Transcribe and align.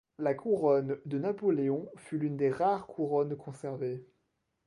La 0.17 0.33
couronne 0.33 0.97
de 1.05 1.19
Napoléon 1.19 1.87
fut 1.95 2.17
l'une 2.17 2.35
des 2.35 2.49
rares 2.49 2.87
couronnes 2.87 3.35
conservées. 3.37 4.03